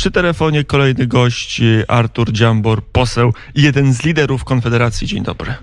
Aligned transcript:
przy 0.00 0.10
telefonie 0.10 0.64
kolejny 0.64 1.06
gość, 1.06 1.60
Artur 1.88 2.32
Dziambor, 2.32 2.82
poseł 2.84 3.32
i 3.54 3.62
jeden 3.62 3.92
z 3.94 4.04
liderów 4.04 4.44
Konfederacji. 4.44 5.06
Dzień 5.06 5.22
dobry. 5.22 5.54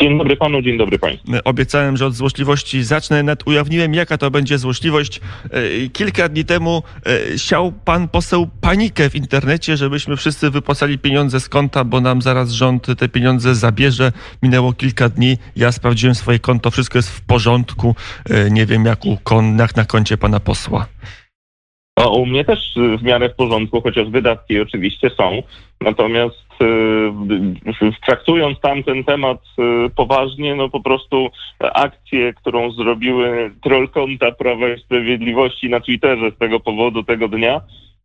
Dzień 0.00 0.18
dobry 0.18 0.36
panu, 0.36 0.62
dzień 0.62 0.78
dobry 0.78 0.98
państwu. 0.98 1.32
Obiecałem, 1.44 1.96
że 1.96 2.06
od 2.06 2.14
złośliwości 2.14 2.84
zacznę, 2.84 3.22
nawet 3.22 3.46
ujawniłem, 3.46 3.94
jaka 3.94 4.18
to 4.18 4.30
będzie 4.30 4.58
złośliwość. 4.58 5.20
E, 5.50 5.88
kilka 5.88 6.28
dni 6.28 6.44
temu 6.44 6.82
siał 7.36 7.72
pan 7.72 8.08
poseł 8.08 8.48
panikę 8.60 9.10
w 9.10 9.14
internecie, 9.14 9.76
żebyśmy 9.76 10.16
wszyscy 10.16 10.50
wypłacali 10.50 10.98
pieniądze 10.98 11.40
z 11.40 11.48
konta, 11.48 11.84
bo 11.84 12.00
nam 12.00 12.22
zaraz 12.22 12.50
rząd 12.50 12.86
te 12.98 13.08
pieniądze 13.08 13.54
zabierze. 13.54 14.12
Minęło 14.42 14.72
kilka 14.72 15.08
dni, 15.08 15.38
ja 15.56 15.72
sprawdziłem 15.72 16.14
swoje 16.14 16.38
konto, 16.38 16.70
wszystko 16.70 16.98
jest 16.98 17.10
w 17.10 17.20
porządku. 17.20 17.94
Nie 18.50 18.66
wiem, 18.66 18.84
jak, 18.84 19.04
u 19.04 19.16
kon, 19.16 19.58
jak 19.58 19.76
na 19.76 19.84
koncie 19.84 20.16
pana 20.16 20.40
posła. 20.40 20.86
O, 21.96 22.10
u 22.10 22.26
mnie 22.26 22.44
też 22.44 22.74
w 22.98 23.02
miarę 23.02 23.28
w 23.28 23.34
porządku, 23.34 23.80
chociaż 23.80 24.08
wydatki 24.08 24.60
oczywiście 24.60 25.10
są. 25.10 25.42
Natomiast 25.80 26.46
y, 27.82 27.92
traktując 28.06 28.60
tamten 28.60 29.04
temat 29.04 29.38
y, 29.86 29.90
poważnie, 29.90 30.54
no 30.54 30.68
po 30.68 30.80
prostu 30.80 31.28
akcję, 31.58 32.34
którą 32.34 32.70
zrobiły 32.70 33.50
trollkonta 33.62 34.32
Prawa 34.32 34.68
i 34.68 34.80
Sprawiedliwości 34.80 35.68
na 35.68 35.80
Twitterze 35.80 36.30
z 36.30 36.38
tego 36.38 36.60
powodu 36.60 37.02
tego 37.02 37.28
dnia, 37.28 37.60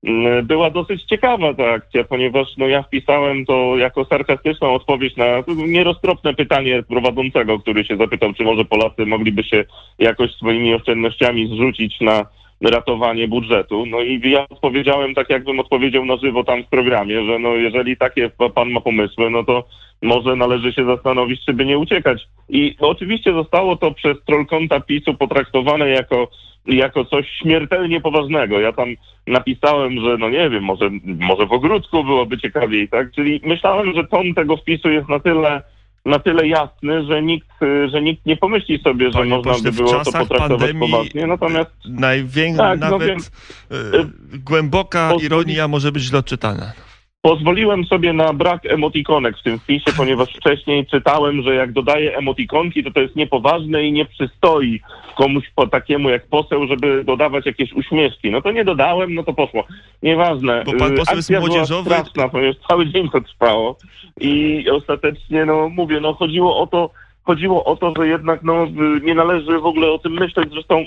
y, 0.07 0.43
była 0.43 0.69
dosyć 0.69 1.03
ciekawa 1.03 1.53
ta 1.53 1.71
akcja, 1.71 2.03
ponieważ 2.03 2.47
no, 2.57 2.67
ja 2.67 2.83
wpisałem 2.83 3.45
to 3.45 3.77
jako 3.77 4.05
sarkastyczną 4.05 4.73
odpowiedź 4.73 5.15
na 5.15 5.25
nieroztropne 5.47 6.33
pytanie 6.33 6.83
prowadzącego, 6.83 7.59
który 7.59 7.85
się 7.85 7.97
zapytał, 7.97 8.33
czy 8.33 8.43
może 8.43 8.65
Polacy 8.65 9.05
mogliby 9.05 9.43
się 9.43 9.65
jakoś 9.99 10.31
swoimi 10.31 10.73
oszczędnościami 10.73 11.47
zrzucić 11.47 12.01
na 12.01 12.25
ratowanie 12.61 13.27
budżetu. 13.27 13.85
No 13.85 14.01
i 14.01 14.21
ja 14.29 14.45
odpowiedziałem 14.49 15.15
tak, 15.15 15.29
jakbym 15.29 15.59
odpowiedział 15.59 16.05
na 16.05 16.17
żywo 16.17 16.43
tam 16.43 16.63
w 16.63 16.67
programie, 16.67 17.25
że 17.25 17.39
no 17.39 17.49
jeżeli 17.49 17.97
takie 17.97 18.29
pan 18.55 18.69
ma 18.71 18.81
pomysły, 18.81 19.29
no 19.29 19.43
to 19.43 19.63
może 20.01 20.35
należy 20.35 20.73
się 20.73 20.85
zastanowić, 20.85 21.45
czy 21.45 21.53
by 21.53 21.65
nie 21.65 21.77
uciekać. 21.77 22.27
I 22.49 22.75
oczywiście 22.79 23.33
zostało 23.33 23.75
to 23.75 23.91
przez 23.91 24.17
trollkonta 24.25 24.79
PiSu 24.79 25.13
potraktowane 25.13 25.89
jako, 25.89 26.27
jako 26.65 27.05
coś 27.05 27.25
śmiertelnie 27.41 28.01
poważnego. 28.01 28.59
Ja 28.59 28.71
tam 28.71 28.89
napisałem, 29.27 30.01
że 30.05 30.17
no 30.17 30.29
nie 30.29 30.49
wiem, 30.49 30.63
może, 30.63 30.89
może 31.03 31.45
w 31.45 31.53
ogródku 31.53 32.03
byłoby 32.03 32.37
ciekawiej, 32.37 32.89
tak? 32.89 33.11
Czyli 33.11 33.41
myślałem, 33.43 33.93
że 33.95 34.07
ton 34.07 34.33
tego 34.33 34.57
wpisu 34.57 34.89
jest 34.89 35.09
na 35.09 35.19
tyle 35.19 35.61
na 36.05 36.19
tyle 36.19 36.47
jasny, 36.47 37.05
że 37.05 37.21
nikt, 37.21 37.47
że 37.91 38.01
nikt 38.01 38.25
nie 38.25 38.37
pomyśli 38.37 38.79
sobie, 38.79 39.05
że 39.11 39.19
Panie 39.19 39.29
można 39.29 39.53
by 39.63 39.71
było 39.71 40.03
to 40.03 40.11
potraktować 40.11 40.71
poważnie. 40.79 41.27
Natomiast 41.27 41.71
największa, 41.85 42.63
tak, 42.63 42.79
no 42.79 42.89
nawet 42.89 43.31
no 43.71 44.05
głęboka 44.33 45.11
ironia 45.21 45.67
może 45.67 45.91
być 45.91 46.03
źle 46.03 46.19
odczytana. 46.19 46.73
Pozwoliłem 47.21 47.85
sobie 47.85 48.13
na 48.13 48.33
brak 48.33 48.65
emotikonek 48.65 49.37
w 49.37 49.43
tym 49.43 49.59
wpisie, 49.59 49.91
ponieważ 49.97 50.29
wcześniej 50.33 50.85
czytałem, 50.85 51.41
że 51.41 51.55
jak 51.55 51.71
dodaję 51.71 52.17
emotikonki, 52.17 52.83
to 52.83 52.91
to 52.91 53.01
jest 53.01 53.15
niepoważne 53.15 53.83
i 53.83 53.91
nie 53.91 54.05
przystoi 54.05 54.81
komuś 55.17 55.43
po 55.55 55.67
takiemu 55.67 56.09
jak 56.09 56.27
poseł, 56.27 56.67
żeby 56.67 57.03
dodawać 57.03 57.45
jakieś 57.45 57.73
uśmieszki. 57.73 58.31
No 58.31 58.41
to 58.41 58.51
nie 58.51 58.65
dodałem, 58.65 59.13
no 59.13 59.23
to 59.23 59.33
poszło. 59.33 59.63
Nieważne. 60.03 60.63
Bo 60.65 60.73
pan 60.73 60.95
poseł 60.95 61.15
jest 61.15 61.29
młodzieżowy. 61.29 61.89
Była 61.89 61.99
straszna, 61.99 62.29
ponieważ 62.29 62.55
cały 62.67 62.87
dzień 62.87 63.09
to 63.09 63.21
trwało 63.21 63.77
i 64.21 64.65
ostatecznie, 64.69 65.45
no 65.45 65.69
mówię, 65.69 65.99
no 65.99 66.13
chodziło 66.13 66.59
o 66.59 66.67
to, 66.67 66.89
chodziło 67.23 67.65
o 67.65 67.75
to, 67.75 67.93
że 67.97 68.07
jednak 68.07 68.43
no, 68.43 68.67
nie 69.03 69.15
należy 69.15 69.59
w 69.59 69.65
ogóle 69.65 69.91
o 69.91 69.99
tym 69.99 70.13
myśleć. 70.13 70.49
Zresztą 70.51 70.77
e, 70.79 70.85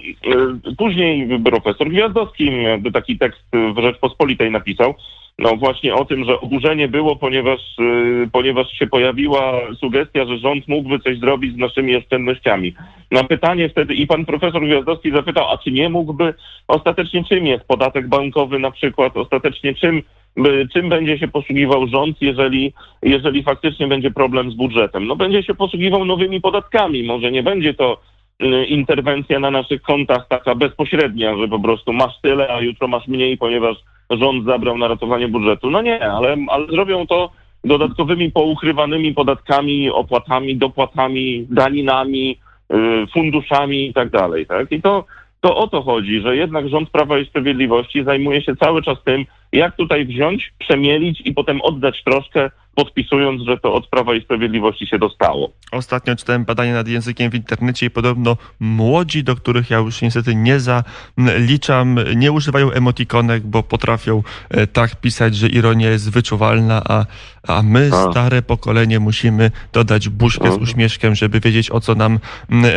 później 0.79 1.29
profesor 1.45 1.89
Gwiazdowski 1.89 2.51
taki 2.93 3.19
tekst 3.19 3.43
w 3.77 3.83
Rzeczpospolitej 3.83 4.51
napisał, 4.51 4.95
no 5.39 5.57
właśnie 5.57 5.95
o 5.95 6.05
tym, 6.05 6.25
że 6.25 6.41
oburzenie 6.41 6.89
było, 6.89 7.17
ponieważ, 7.17 7.61
yy, 7.79 8.29
ponieważ 8.33 8.73
się 8.79 8.87
pojawiła 8.87 9.61
sugestia, 9.81 10.25
że 10.25 10.39
rząd 10.39 10.69
mógłby 10.69 10.99
coś 10.99 11.19
zrobić 11.19 11.55
z 11.55 11.59
naszymi 11.59 11.97
oszczędnościami. 11.97 12.75
Na 13.11 13.25
pytanie 13.25 13.69
wtedy 13.69 13.95
i 13.95 14.07
pan 14.07 14.25
profesor 14.25 14.65
Gwiazdowski 14.65 15.11
zapytał, 15.11 15.51
a 15.51 15.59
czy 15.59 15.71
nie 15.71 15.89
mógłby, 15.89 16.35
ostatecznie 16.69 17.25
czym 17.25 17.47
jest 17.47 17.65
podatek 17.65 18.09
bankowy 18.09 18.59
na 18.59 18.71
przykład, 18.71 19.17
ostatecznie 19.17 19.75
czym, 19.75 20.03
by, 20.37 20.69
czym 20.73 20.89
będzie 20.89 21.19
się 21.19 21.29
posługiwał 21.29 21.87
rząd, 21.87 22.17
jeżeli, 22.21 22.73
jeżeli 23.03 23.43
faktycznie 23.43 23.87
będzie 23.87 24.11
problem 24.11 24.51
z 24.51 24.55
budżetem? 24.55 25.07
No 25.07 25.17
będzie 25.17 25.43
się 25.43 25.55
posługiwał 25.55 26.05
nowymi 26.05 26.41
podatkami, 26.41 27.03
może 27.03 27.33
nie 27.33 27.43
będzie 27.43 27.75
to 27.75 28.01
y, 28.43 28.65
interwencja 28.65 29.41
na 29.41 29.51
naszych 29.51 29.83
kontach 29.83 30.29
taka 30.29 30.55
bezpośrednia, 30.55 31.37
że 31.37 31.49
po 31.49 31.59
prostu 31.61 31.93
masz 31.93 32.21
tyle, 32.23 32.49
a 32.49 32.61
jutro 32.61 32.89
masz 32.89 33.09
mniej, 33.09 33.39
ponieważ 33.39 33.77
rząd 34.11 34.45
zabrał 34.45 34.79
na 34.79 34.89
ratowanie 34.89 35.29
budżetu. 35.29 35.71
No 35.71 35.83
nie, 35.83 36.07
ale, 36.09 36.37
ale 36.49 36.67
zrobią 36.67 37.07
to 37.07 37.31
dodatkowymi 37.65 38.33
poukrywanymi 38.33 39.15
podatkami, 39.15 39.91
opłatami, 39.91 40.57
dopłatami, 40.57 41.47
daninami, 41.51 42.39
y, 42.73 43.07
funduszami 43.13 43.89
i 43.89 43.95
tak 43.95 44.11
dalej. 44.11 44.47
Tak? 44.47 44.73
I 44.73 44.83
to, 44.83 45.05
to 45.41 45.57
o 45.57 45.69
to 45.69 45.83
chodzi, 45.83 46.21
że 46.21 46.37
jednak 46.37 46.69
rząd 46.69 46.91
Prawa 46.91 47.19
i 47.19 47.27
Sprawiedliwości 47.27 48.05
zajmuje 48.05 48.43
się 48.43 48.57
cały 48.57 48.83
czas 48.83 48.99
tym, 49.05 49.25
jak 49.53 49.77
tutaj 49.77 50.07
wziąć, 50.07 50.53
przemielić 50.59 51.21
i 51.25 51.35
potem 51.35 51.61
oddać 51.63 52.05
troszkę 52.05 52.51
podpisując, 52.75 53.43
że 53.43 53.59
to 53.59 53.75
od 53.75 53.87
Prawa 53.87 54.15
i 54.15 54.23
Sprawiedliwości 54.23 54.87
się 54.87 54.99
dostało. 54.99 55.51
Ostatnio 55.73 56.17
czytałem 56.17 56.45
badanie 56.45 56.73
nad 56.73 56.89
językiem 56.89 57.31
w 57.31 57.35
internecie 57.35 57.87
i 57.87 57.91
podobno 57.91 58.37
młodzi, 58.61 59.25
do 59.25 59.37
których 59.37 59.71
ja 59.71 59.79
już 59.79 60.03
niestety 60.03 60.35
nie 60.35 60.61
zaliczam, 60.61 61.99
nie 62.17 62.33
używają 62.33 62.71
emotikonek, 62.71 63.43
bo 63.47 63.63
potrafią 63.63 64.23
e, 64.51 64.67
tak 64.67 64.97
pisać, 64.97 65.37
że 65.37 65.49
ironia 65.49 65.91
jest 65.91 66.11
wyczuwalna, 66.11 66.83
a, 66.89 67.05
a 67.49 67.63
my, 67.63 67.91
a. 67.93 68.11
stare 68.11 68.43
pokolenie, 68.43 69.01
musimy 69.01 69.51
dodać 69.73 70.09
buźkę 70.09 70.53
z 70.53 70.57
uśmieszkiem, 70.57 71.15
żeby 71.15 71.41
wiedzieć, 71.41 71.71
o 71.71 71.81
co 71.81 71.95
nam 71.95 72.19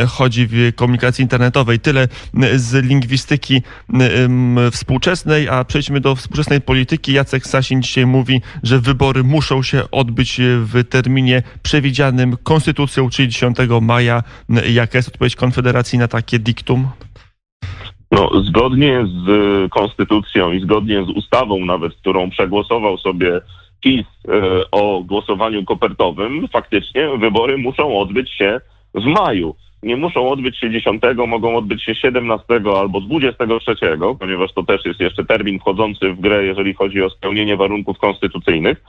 chodzi 0.08 0.48
w 0.50 0.76
komunikacji 0.76 1.22
internetowej. 1.22 1.80
Tyle 1.80 2.08
z 2.56 2.86
lingwistyki 2.86 3.62
współczesnej, 4.72 5.50
a 5.50 5.64
przejdźmy 5.64 6.00
do 6.00 6.16
współczesnej 6.16 6.62
polityki. 6.62 7.14
Jacek 7.14 7.48
Sasin 7.48 7.82
dzisiaj 7.82 8.06
mówi, 8.06 8.42
że 8.64 8.80
wybory 8.80 9.24
muszą 9.24 9.64
się 9.64 9.92
odbyć 9.92 10.42
w 10.42 10.84
terminie 10.90 11.44
przewidzianym 11.64 12.38
konstytucją, 12.44 13.10
czyli 13.10 13.30
10 13.30 13.58
maja. 13.82 14.24
Jaka 14.70 14.98
jest 14.98 15.08
odpowiedź 15.08 15.36
Konfederacji 15.36 16.00
na 16.00 16.08
takie 16.08 16.40
diktum? 16.40 16.88
No, 18.12 18.30
zgodnie 18.44 19.06
z 19.06 19.70
konstytucją 19.72 20.52
i 20.52 20.62
zgodnie 20.62 21.06
z 21.06 21.10
ustawą 21.10 21.66
nawet, 21.66 21.94
którą 21.96 22.30
przegłosował 22.30 22.98
sobie 22.98 23.42
PiS 23.88 24.06
e, 24.28 24.72
o 24.72 25.04
głosowaniu 25.04 25.66
kopertowym, 25.66 26.48
faktycznie 26.48 27.10
wybory 27.18 27.58
muszą 27.58 28.00
odbyć 28.00 28.34
się 28.34 28.62
w 28.94 29.06
maju. 29.06 29.56
Nie 29.84 29.96
muszą 29.96 30.30
odbyć 30.30 30.58
się 30.58 30.72
10, 30.72 31.02
mogą 31.28 31.58
odbyć 31.58 31.84
się 31.84 31.96
17 31.96 32.46
albo 32.80 33.02
23, 33.02 33.76
ponieważ 34.20 34.54
to 34.54 34.64
też 34.64 34.86
jest 34.86 35.00
jeszcze 35.00 35.26
termin 35.26 35.60
wchodzący 35.60 36.14
w 36.14 36.20
grę, 36.20 36.46
jeżeli 36.46 36.74
chodzi 36.74 37.04
o 37.04 37.10
spełnienie 37.10 37.58
warunków 37.58 37.98
konstytucyjnych. 37.98 38.84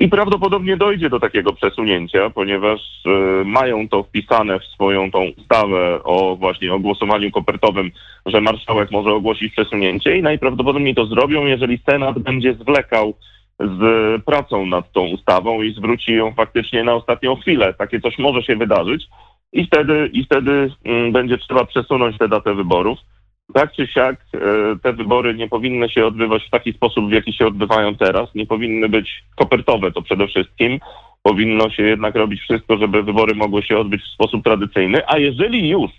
I 0.00 0.08
prawdopodobnie 0.08 0.76
dojdzie 0.76 1.10
do 1.10 1.20
takiego 1.20 1.52
przesunięcia, 1.52 2.30
ponieważ 2.30 2.80
y, 3.06 3.44
mają 3.44 3.88
to 3.88 4.02
wpisane 4.02 4.60
w 4.60 4.64
swoją 4.64 5.10
tą 5.10 5.24
ustawę 5.38 6.00
o 6.04 6.36
właśnie 6.36 6.72
o 6.74 6.78
głosowaniu 6.78 7.30
kopertowym, 7.30 7.90
że 8.26 8.40
marszałek 8.40 8.90
może 8.90 9.10
ogłosić 9.10 9.52
przesunięcie 9.52 10.16
i 10.16 10.22
najprawdopodobniej 10.22 10.94
to 10.94 11.06
zrobią, 11.06 11.46
jeżeli 11.46 11.78
Senat 11.78 12.18
będzie 12.18 12.54
zwlekał 12.54 13.14
z 13.60 14.24
pracą 14.24 14.66
nad 14.66 14.92
tą 14.92 15.06
ustawą 15.06 15.62
i 15.62 15.74
zwróci 15.74 16.12
ją 16.12 16.32
faktycznie 16.32 16.84
na 16.84 16.94
ostatnią 16.94 17.36
chwilę. 17.36 17.74
Takie 17.74 18.00
coś 18.00 18.18
może 18.18 18.42
się 18.42 18.56
wydarzyć 18.56 19.06
i 19.52 19.66
wtedy, 19.66 20.10
i 20.12 20.24
wtedy 20.24 20.70
y, 21.08 21.12
będzie 21.12 21.38
trzeba 21.38 21.64
przesunąć 21.64 22.18
tę 22.18 22.28
datę 22.28 22.54
wyborów 22.54 22.98
tak 23.52 23.72
czy 23.72 23.86
siak 23.86 24.16
e, 24.34 24.38
te 24.82 24.92
wybory 24.92 25.34
nie 25.34 25.48
powinny 25.48 25.88
się 25.88 26.06
odbywać 26.06 26.46
w 26.46 26.50
taki 26.50 26.72
sposób, 26.72 27.08
w 27.08 27.12
jaki 27.12 27.32
się 27.32 27.46
odbywają 27.46 27.94
teraz. 27.94 28.34
Nie 28.34 28.46
powinny 28.46 28.88
być 28.88 29.24
kopertowe 29.36 29.92
to 29.92 30.02
przede 30.02 30.26
wszystkim. 30.26 30.80
Powinno 31.22 31.70
się 31.70 31.82
jednak 31.82 32.14
robić 32.14 32.40
wszystko, 32.40 32.76
żeby 32.76 33.02
wybory 33.02 33.34
mogły 33.34 33.62
się 33.62 33.78
odbyć 33.78 34.02
w 34.02 34.14
sposób 34.14 34.44
tradycyjny. 34.44 35.02
A 35.06 35.18
jeżeli 35.18 35.68
już 35.68 35.90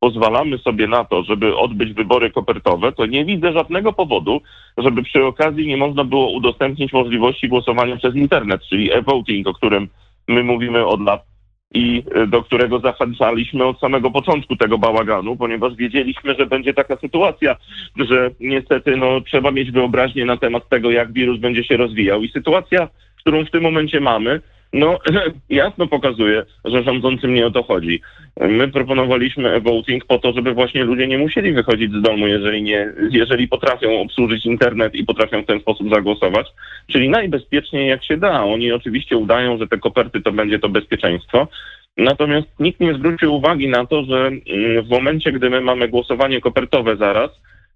pozwalamy 0.00 0.58
sobie 0.58 0.86
na 0.86 1.04
to, 1.04 1.22
żeby 1.22 1.56
odbyć 1.56 1.92
wybory 1.92 2.30
kopertowe, 2.30 2.92
to 2.92 3.06
nie 3.06 3.24
widzę 3.24 3.52
żadnego 3.52 3.92
powodu, 3.92 4.40
żeby 4.78 5.02
przy 5.02 5.24
okazji 5.24 5.66
nie 5.66 5.76
można 5.76 6.04
było 6.04 6.32
udostępnić 6.32 6.92
możliwości 6.92 7.48
głosowania 7.48 7.96
przez 7.96 8.14
internet, 8.14 8.60
czyli 8.68 8.92
e-voting, 8.92 9.46
o 9.46 9.54
którym 9.54 9.88
my 10.28 10.42
mówimy 10.42 10.86
od 10.86 11.00
lat 11.00 11.30
i 11.74 12.02
e, 12.14 12.26
do 12.26 12.42
którego 12.42 12.80
zachęcaliśmy 12.80 13.64
od 13.64 13.80
samego 13.80 14.10
początku 14.10 14.56
tego 14.56 14.78
bałaganu, 14.78 15.36
ponieważ 15.36 15.74
wiedzieliśmy, 15.74 16.34
że 16.34 16.46
będzie 16.46 16.74
taka 16.74 16.96
sytuacja, 16.96 17.56
że 17.96 18.30
niestety 18.40 18.96
no, 18.96 19.20
trzeba 19.20 19.50
mieć 19.50 19.70
wyobraźnię 19.70 20.24
na 20.24 20.36
temat 20.36 20.68
tego, 20.68 20.90
jak 20.90 21.12
wirus 21.12 21.40
będzie 21.40 21.64
się 21.64 21.76
rozwijał. 21.76 22.22
I 22.22 22.28
sytuacja, 22.28 22.88
którą 23.16 23.44
w 23.44 23.50
tym 23.50 23.62
momencie 23.62 24.00
mamy, 24.00 24.40
no 24.72 24.98
jasno 25.50 25.86
pokazuje, 25.86 26.42
że 26.64 26.82
rządzącym 26.82 27.34
nie 27.34 27.46
o 27.46 27.50
to 27.50 27.62
chodzi. 27.62 28.00
My 28.40 28.68
proponowaliśmy 28.68 29.50
e-voting 29.50 30.04
po 30.04 30.18
to, 30.18 30.32
żeby 30.32 30.54
właśnie 30.54 30.84
ludzie 30.84 31.06
nie 31.06 31.18
musieli 31.18 31.52
wychodzić 31.52 31.92
z 31.92 32.02
domu, 32.02 32.26
jeżeli, 32.26 32.62
nie, 32.62 32.92
jeżeli 33.10 33.48
potrafią 33.48 34.00
obsłużyć 34.00 34.46
internet 34.46 34.94
i 34.94 35.04
potrafią 35.04 35.42
w 35.42 35.46
ten 35.46 35.60
sposób 35.60 35.94
zagłosować, 35.94 36.46
czyli 36.86 37.08
najbezpieczniej 37.08 37.88
jak 37.88 38.04
się 38.04 38.16
da. 38.16 38.44
Oni 38.44 38.72
oczywiście 38.72 39.16
udają, 39.16 39.58
że 39.58 39.68
te 39.68 39.78
koperty 39.78 40.20
to 40.20 40.32
będzie 40.32 40.58
to 40.58 40.68
bezpieczeństwo, 40.68 41.48
Natomiast 41.96 42.48
nikt 42.60 42.80
nie 42.80 42.94
zwrócił 42.94 43.34
uwagi 43.34 43.68
na 43.68 43.86
to, 43.86 44.04
że 44.04 44.26
mm, 44.26 44.84
w 44.84 44.88
momencie, 44.88 45.32
gdy 45.32 45.50
my 45.50 45.60
mamy 45.60 45.88
głosowanie 45.88 46.40
kopertowe 46.40 46.96
zaraz, 46.96 47.30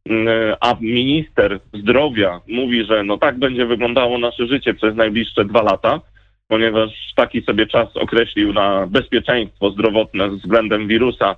mm, 0.07 0.55
a 0.61 0.77
minister 0.81 1.61
zdrowia 1.75 2.41
mówi, 2.49 2.85
że 2.85 3.05
no 3.05 3.19
tak 3.19 3.39
będzie 3.39 3.67
wyglądało 3.67 4.19
nasze 4.19 4.47
życie 4.47 4.75
przez 4.75 4.97
najbliższe 4.97 5.45
dwa 5.45 5.63
lata, 5.63 6.01
ponieważ 6.49 6.91
taki 7.17 7.43
sobie 7.43 7.67
czas 7.67 7.97
określił 7.97 8.53
na 8.53 8.87
bezpieczeństwo 8.87 9.71
zdrowotne 9.71 10.29
względem 10.29 10.89
wirusa 10.89 11.37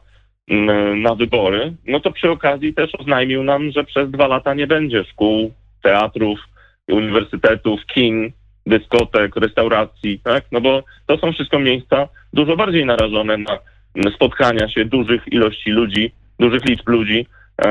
mm, 0.49 1.03
na 1.03 1.15
wybory, 1.15 1.73
no 1.87 2.01
to 2.01 2.13
przy 2.13 2.31
okazji 2.31 2.75
też 2.75 2.95
oznajmił 2.99 3.45
nam, 3.45 3.71
że 3.71 3.85
przez 3.85 4.11
dwa 4.11 4.27
lata 4.27 4.55
nie 4.55 4.67
będzie 4.67 5.05
szkół, 5.05 5.53
teatrów, 5.83 6.41
uniwersytetów, 6.89 7.87
kin, 7.87 8.33
dyskotek, 8.67 9.37
restauracji, 9.37 10.21
tak? 10.25 10.45
No 10.53 10.61
bo 10.61 10.83
to 11.07 11.19
są 11.19 11.33
wszystko 11.33 11.59
miejsca 11.59 12.09
dużo 12.33 12.57
bardziej 12.57 12.87
narażone 12.87 13.37
na 13.37 13.59
spotkania 14.15 14.69
się 14.69 14.85
dużych 14.85 15.23
ilości 15.33 15.71
ludzi, 15.71 16.13
dużych 16.39 16.65
liczb 16.65 16.89
ludzi, 16.89 17.27
e, 17.65 17.69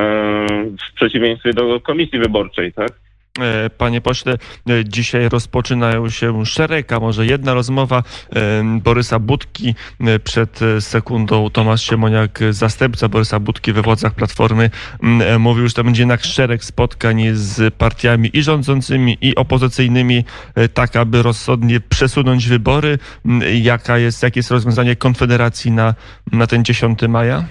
w 0.91 0.95
przeciwieństwie 0.95 1.53
do 1.53 1.79
komisji 1.79 2.19
wyborczej, 2.19 2.73
tak? 2.73 2.91
E, 3.39 3.69
panie 3.69 4.01
pośle, 4.01 4.37
e, 4.69 4.85
dzisiaj 4.85 5.29
rozpoczynają 5.29 6.09
się 6.09 6.45
szereg, 6.45 6.91
a 6.91 6.99
może 6.99 7.25
jedna 7.25 7.53
rozmowa 7.53 8.03
e, 8.35 8.63
Borysa 8.83 9.19
Budki. 9.19 9.75
Przed 10.23 10.59
sekundą 10.79 11.49
Tomasz 11.49 11.81
Siemoniak, 11.81 12.39
zastępca 12.51 13.09
Borysa 13.09 13.39
Budki 13.39 13.73
we 13.73 13.81
władzach 13.81 14.13
Platformy, 14.13 14.69
mówił, 15.39 15.67
że 15.67 15.73
to 15.73 15.83
będzie 15.83 16.01
jednak 16.01 16.23
szereg 16.23 16.63
spotkań 16.63 17.23
z 17.33 17.73
partiami 17.73 18.29
i 18.33 18.43
rządzącymi, 18.43 19.17
i 19.21 19.35
opozycyjnymi, 19.35 20.25
tak 20.73 20.95
aby 20.95 21.23
rozsądnie 21.23 21.79
przesunąć 21.79 22.47
wybory. 22.47 22.99
Jaka 23.61 23.97
jest, 23.97 24.23
jakie 24.23 24.39
jest 24.39 24.51
rozwiązanie 24.51 24.95
Konfederacji 24.95 25.71
na, 25.71 25.95
na 26.31 26.47
ten 26.47 26.65
10 26.65 27.01
maja? 27.01 27.43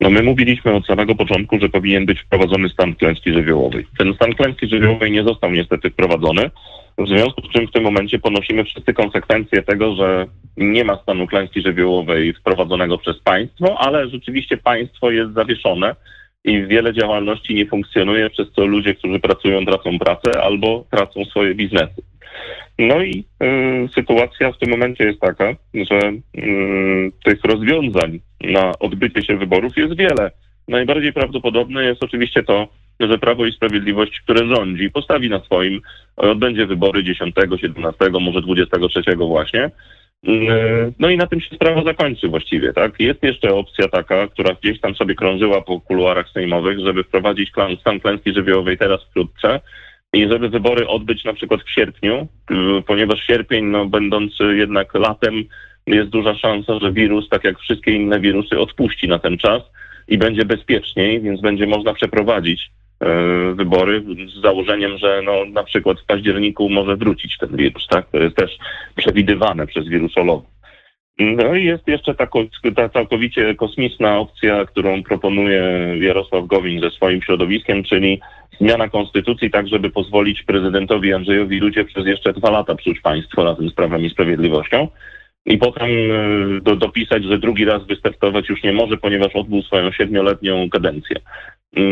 No 0.00 0.10
my 0.10 0.22
mówiliśmy 0.22 0.74
od 0.74 0.86
samego 0.86 1.14
początku, 1.14 1.58
że 1.60 1.68
powinien 1.68 2.06
być 2.06 2.20
wprowadzony 2.20 2.68
stan 2.68 2.94
klęski 2.94 3.32
żywiołowej. 3.32 3.86
Ten 3.98 4.14
stan 4.14 4.34
klęski 4.34 4.68
żywiołowej 4.68 5.10
nie 5.10 5.22
został 5.22 5.50
niestety 5.50 5.90
wprowadzony, 5.90 6.50
w 6.98 7.08
związku 7.08 7.42
z 7.42 7.50
czym 7.50 7.66
w 7.66 7.72
tym 7.72 7.82
momencie 7.82 8.18
ponosimy 8.18 8.64
wszyscy 8.64 8.94
konsekwencje 8.94 9.62
tego, 9.62 9.94
że 9.96 10.26
nie 10.56 10.84
ma 10.84 10.96
stanu 10.96 11.26
klęski 11.26 11.62
żywiołowej 11.62 12.34
wprowadzonego 12.34 12.98
przez 12.98 13.20
państwo, 13.20 13.78
ale 13.78 14.08
rzeczywiście 14.08 14.56
państwo 14.56 15.10
jest 15.10 15.32
zawieszone 15.34 15.96
i 16.44 16.66
wiele 16.66 16.94
działalności 16.94 17.54
nie 17.54 17.66
funkcjonuje, 17.66 18.30
przez 18.30 18.52
co 18.52 18.66
ludzie, 18.66 18.94
którzy 18.94 19.20
pracują, 19.20 19.66
tracą 19.66 19.98
pracę 19.98 20.42
albo 20.42 20.84
tracą 20.90 21.24
swoje 21.24 21.54
biznesy. 21.54 22.02
No 22.78 23.02
i 23.02 23.24
y, 23.42 23.88
sytuacja 23.94 24.52
w 24.52 24.58
tym 24.58 24.70
momencie 24.70 25.04
jest 25.04 25.20
taka, 25.20 25.54
że 25.74 26.12
y, 26.38 27.12
tych 27.24 27.44
rozwiązań 27.44 28.20
na 28.40 28.72
odbycie 28.78 29.22
się 29.22 29.36
wyborów 29.36 29.76
jest 29.76 29.96
wiele. 29.96 30.30
Najbardziej 30.68 31.12
prawdopodobne 31.12 31.84
jest 31.84 32.02
oczywiście 32.02 32.42
to, 32.42 32.68
że 33.00 33.18
Prawo 33.18 33.46
i 33.46 33.52
Sprawiedliwość, 33.52 34.20
które 34.20 34.54
rządzi, 34.56 34.90
postawi 34.90 35.30
na 35.30 35.40
swoim, 35.40 35.80
odbędzie 36.16 36.66
wybory 36.66 37.04
10, 37.04 37.34
17, 37.60 38.10
może 38.20 38.42
23 38.42 39.16
właśnie. 39.16 39.70
Y, 40.28 40.92
no 40.98 41.10
i 41.10 41.16
na 41.16 41.26
tym 41.26 41.40
się 41.40 41.56
sprawa 41.56 41.84
zakończy 41.84 42.28
właściwie, 42.28 42.72
tak? 42.72 43.00
Jest 43.00 43.22
jeszcze 43.22 43.54
opcja 43.54 43.88
taka, 43.88 44.28
która 44.28 44.54
gdzieś 44.62 44.80
tam 44.80 44.94
sobie 44.94 45.14
krążyła 45.14 45.60
po 45.60 45.80
kuluarach 45.80 46.28
sejmowych, 46.30 46.78
żeby 46.78 47.04
wprowadzić 47.04 47.50
stan 47.80 48.00
klęski 48.00 48.32
żywiołowej 48.34 48.78
teraz 48.78 49.04
wkrótce, 49.04 49.60
i 50.12 50.28
żeby 50.28 50.48
wybory 50.48 50.88
odbyć 50.88 51.24
na 51.24 51.32
przykład 51.32 51.62
w 51.62 51.70
sierpniu, 51.70 52.28
ponieważ 52.86 53.26
sierpień, 53.26 53.64
no, 53.64 53.86
będący 53.86 54.44
jednak 54.56 54.94
latem, 54.94 55.44
jest 55.86 56.08
duża 56.08 56.34
szansa, 56.34 56.78
że 56.78 56.92
wirus, 56.92 57.28
tak 57.28 57.44
jak 57.44 57.58
wszystkie 57.58 57.92
inne 57.92 58.20
wirusy, 58.20 58.58
odpuści 58.58 59.08
na 59.08 59.18
ten 59.18 59.38
czas 59.38 59.62
i 60.08 60.18
będzie 60.18 60.44
bezpieczniej, 60.44 61.20
więc 61.20 61.40
będzie 61.40 61.66
można 61.66 61.94
przeprowadzić 61.94 62.70
y, 63.02 63.54
wybory 63.54 64.04
z 64.36 64.42
założeniem, 64.42 64.98
że 64.98 65.22
no, 65.24 65.44
na 65.44 65.64
przykład 65.64 66.00
w 66.00 66.06
październiku 66.06 66.68
może 66.68 66.96
wrócić 66.96 67.38
ten 67.38 67.56
wirus, 67.56 67.86
tak? 67.86 68.10
To 68.10 68.18
jest 68.18 68.36
też 68.36 68.58
przewidywane 68.96 69.66
przez 69.66 69.88
wirusologów. 69.88 70.58
No 71.18 71.54
i 71.54 71.64
jest 71.64 71.88
jeszcze 71.88 72.14
ta, 72.14 72.26
ta 72.76 72.88
całkowicie 72.88 73.54
kosmiczna 73.54 74.18
opcja, 74.18 74.64
którą 74.64 75.02
proponuje 75.02 75.62
Jarosław 76.00 76.46
Gowin 76.46 76.80
ze 76.80 76.90
swoim 76.90 77.22
środowiskiem, 77.22 77.84
czyli 77.84 78.20
zmiana 78.60 78.88
konstytucji 78.88 79.50
tak, 79.50 79.68
żeby 79.68 79.90
pozwolić 79.90 80.42
prezydentowi 80.42 81.12
Andrzejowi 81.12 81.58
Ludzie 81.58 81.84
przez 81.84 82.06
jeszcze 82.06 82.32
dwa 82.32 82.50
lata 82.50 82.74
psuć 82.74 83.00
państwo 83.00 83.44
razem 83.44 83.68
z 83.68 83.74
Prawem 83.74 84.04
i 84.04 84.10
Sprawiedliwością 84.10 84.88
i 85.46 85.58
potem 85.58 85.90
e, 85.90 86.60
do, 86.60 86.76
dopisać, 86.76 87.24
że 87.24 87.38
drugi 87.38 87.64
raz 87.64 87.86
wystartować 87.86 88.48
już 88.48 88.62
nie 88.62 88.72
może, 88.72 88.96
ponieważ 88.96 89.36
odbył 89.36 89.62
swoją 89.62 89.92
siedmioletnią 89.92 90.70
kadencję. 90.70 91.16
E, 91.76 91.82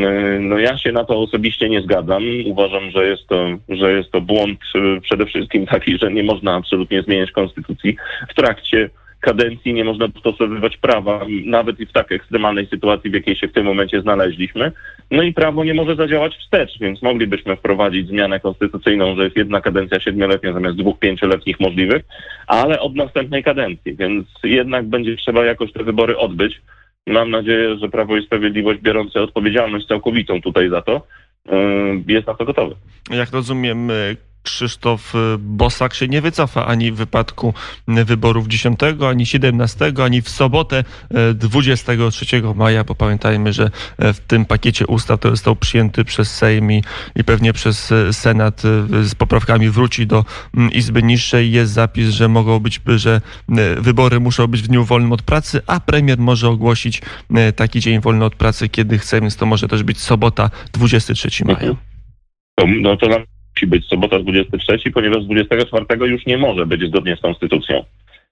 no 0.41 0.59
ja 0.59 0.79
się 0.79 0.93
na 0.93 1.05
to 1.05 1.21
osobiście 1.21 1.69
nie 1.69 1.83
zgadzam. 1.83 2.23
Uważam, 2.47 2.91
że 2.91 3.07
jest 3.07 3.27
to, 3.27 3.47
że 3.69 3.93
jest 3.93 4.11
to 4.11 4.21
błąd 4.21 4.61
e, 4.75 5.01
przede 5.01 5.27
wszystkim 5.27 5.67
taki, 5.67 5.99
że 5.99 6.13
nie 6.13 6.23
można 6.23 6.55
absolutnie 6.55 7.03
zmieniać 7.03 7.31
konstytucji 7.31 7.97
w 8.29 8.35
trakcie 8.35 8.91
kadencji 9.27 9.75
nie 9.75 9.85
można 9.85 10.09
dostosowywać 10.09 10.77
prawa, 10.77 11.27
nawet 11.45 11.81
i 11.81 11.87
w 11.87 11.93
tak 11.93 12.13
ekstremalnej 12.13 12.67
sytuacji, 12.67 13.11
w 13.11 13.15
jakiej 13.15 13.37
się 13.37 13.49
w 13.49 13.53
tym 13.53 13.67
momencie 13.67 14.01
znaleźliśmy. 14.03 14.73
No 15.11 15.23
i 15.23 15.33
prawo 15.33 15.65
nie 15.65 15.75
może 15.75 15.97
zadziałać 15.97 16.37
wstecz, 16.37 16.79
więc 16.81 17.03
moglibyśmy 17.03 17.57
wprowadzić 17.57 18.09
zmianę 18.09 18.41
konstytucyjną, 18.41 19.17
że 19.17 19.25
jest 19.25 19.37
jedna 19.37 19.61
kadencja 19.61 20.01
siedmioletnia 20.01 20.53
zamiast 20.53 20.77
dwóch 20.77 20.99
pięcioletnich 20.99 21.61
możliwych, 21.61 22.03
ale 22.47 22.81
od 22.81 22.95
następnej 22.95 23.45
kadencji, 23.45 23.97
więc 23.97 24.27
jednak 24.45 24.87
będzie 24.87 25.17
trzeba 25.17 25.45
jakoś 25.45 25.73
te 25.73 25.85
wybory 25.85 26.19
odbyć. 26.19 26.61
Mam 27.07 27.31
nadzieję, 27.31 27.77
że 27.77 27.89
Prawo 27.89 28.17
i 28.17 28.27
Sprawiedliwość 28.27 28.81
biorące 28.81 29.23
odpowiedzialność 29.23 29.87
całkowitą 29.87 30.43
tutaj 30.43 30.71
za 30.71 30.83
to, 30.83 31.07
yy, 31.47 32.15
jest 32.15 32.27
na 32.27 32.35
to 32.35 32.45
gotowy. 32.45 32.75
Jak 33.11 33.31
rozumiem, 33.31 33.91
Krzysztof 34.47 35.15
y, 35.15 35.19
Bosak 35.39 35.95
się 35.95 36.09
nie 36.09 36.21
wycofa 36.21 36.67
ani 36.67 36.93
w 36.93 36.97
wypadku 36.97 37.55
wyborów 37.89 38.49
10, 38.49 38.81
ani 39.09 39.27
17, 39.27 39.93
ani 40.05 40.23
w 40.23 40.29
sobotę 40.29 40.85
23 41.35 42.37
y, 42.37 42.55
maja, 42.55 42.85
bo 42.85 42.95
pamiętajmy, 42.95 43.53
że 43.53 43.65
y, 43.65 44.13
w 44.13 44.21
tym 44.21 44.45
pakiecie 44.45 44.87
ustaw, 44.87 45.19
który 45.19 45.37
został 45.37 45.57
przyjęty 45.57 46.05
przez 46.05 46.35
Sejm 46.35 46.73
i, 46.73 46.83
i 47.17 47.25
pewnie 47.25 47.53
przez 47.53 47.93
Senat 48.13 48.63
z 49.03 49.15
poprawkami 49.15 49.71
wróci 49.71 50.07
do 50.07 50.25
mm, 50.57 50.73
Izby 50.73 51.03
Niższej, 51.03 51.53
jest 51.53 51.73
zapis, 51.73 52.09
że 52.09 52.29
mogą 52.29 52.59
być, 52.59 52.81
że 52.97 53.21
wybory 53.79 54.21
muszą 54.21 54.47
być 54.47 54.63
w 54.63 54.69
dniu 54.69 54.85
wolnym 54.85 55.13
od 55.13 55.23
pracy, 55.23 55.61
a 55.67 55.81
premier 55.81 56.19
może 56.19 56.49
ogłosić 56.49 57.03
taki 57.57 57.81
dzień 57.81 58.01
wolny 58.01 58.25
od 58.25 58.35
pracy, 58.35 58.69
kiedy 58.69 58.99
chce, 58.99 59.21
więc 59.21 59.37
to 59.37 59.47
może 59.47 59.69
też 59.69 59.83
być 59.83 60.01
sobota 60.01 60.51
23 60.73 61.45
maja. 61.45 61.75
No 62.67 62.97
to 62.97 63.09
nam 63.09 63.36
musi 63.57 63.67
być 63.67 63.87
sobota 63.87 64.19
23, 64.19 64.91
ponieważ 64.91 65.25
24 65.25 66.07
już 66.07 66.27
nie 66.27 66.39
może 66.39 66.67
być 66.67 66.89
zgodnie 66.89 67.17
z 67.17 67.21
konstytucją. 67.21 67.85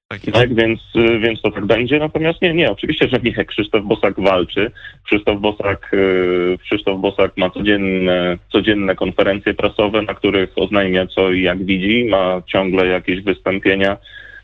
Tak, 0.08 0.20
tak 0.32 0.54
więc, 0.54 0.80
więc 1.20 1.42
to 1.42 1.50
tak 1.50 1.66
będzie. 1.66 1.98
Natomiast 1.98 2.42
nie, 2.42 2.54
nie, 2.54 2.70
oczywiście, 2.70 3.08
że 3.08 3.18
nie. 3.22 3.44
Krzysztof 3.44 3.84
Bosak 3.84 4.20
walczy. 4.20 4.70
Krzysztof 5.04 5.40
Bosak, 5.40 5.94
y, 5.94 6.58
Krzysztof 6.62 7.00
Bosak 7.00 7.36
ma 7.36 7.50
codzienne, 7.50 8.38
codzienne 8.52 8.94
konferencje 8.94 9.54
prasowe, 9.54 10.02
na 10.02 10.14
których 10.14 10.50
oznajmia 10.56 11.06
co 11.06 11.32
i 11.32 11.42
jak 11.42 11.64
widzi. 11.64 12.04
Ma 12.10 12.42
ciągle 12.46 12.86
jakieś 12.86 13.20
wystąpienia 13.20 13.96